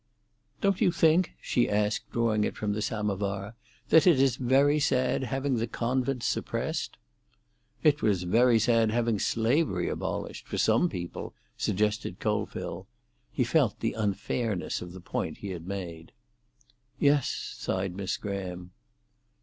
"Don't 0.61 0.81
you 0.81 0.91
think," 0.91 1.33
she 1.39 1.69
asked, 1.69 2.09
drawing 2.11 2.43
it 2.43 2.57
from 2.57 2.73
the 2.73 2.81
samovar, 2.81 3.53
"that 3.89 4.07
it 4.07 4.19
is 4.19 4.35
very 4.35 4.79
sad 4.79 5.25
having 5.25 5.57
the 5.57 5.67
convents 5.67 6.25
suppressed?" 6.25 6.97
"It 7.83 8.01
was 8.01 8.23
very 8.23 8.57
sad 8.57 8.89
having 8.89 9.19
slavery 9.19 9.87
abolished—for 9.89 10.57
some 10.57 10.89
people," 10.89 11.35
suggested 11.55 12.19
Colville; 12.19 12.87
he 13.31 13.43
felt 13.43 13.79
the 13.79 13.93
unfairness 13.93 14.81
of 14.81 14.91
the 14.93 15.01
point 15.01 15.37
he 15.37 15.49
had 15.49 15.67
made. 15.67 16.13
"Yes," 16.97 17.27
sighed 17.55 17.95
Miss 17.95 18.17
Graham. 18.17 18.71